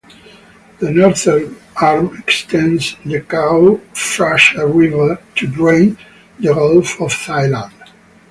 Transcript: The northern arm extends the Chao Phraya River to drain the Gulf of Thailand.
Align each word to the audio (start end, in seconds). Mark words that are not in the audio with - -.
The 0.79 0.89
northern 0.89 1.57
arm 1.79 2.15
extends 2.17 2.95
the 3.05 3.19
Chao 3.19 3.79
Phraya 3.93 4.65
River 4.67 5.21
to 5.35 5.45
drain 5.45 5.95
the 6.39 6.55
Gulf 6.55 6.99
of 6.99 7.11
Thailand. 7.13 7.71